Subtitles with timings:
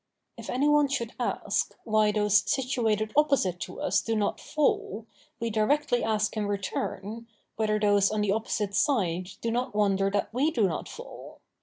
[0.35, 5.05] If any one should ask, why those situated opposite to us do not fall,
[5.39, 10.33] we directly ask in return, whether those on the opposite side do not wonder that
[10.33, 11.41] we do not fall.